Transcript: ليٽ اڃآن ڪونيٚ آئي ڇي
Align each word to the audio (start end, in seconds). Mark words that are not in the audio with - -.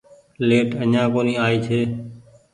ليٽ 0.47 0.69
اڃآن 0.81 1.05
ڪونيٚ 1.13 1.41
آئي 1.45 1.57
ڇي 1.65 1.79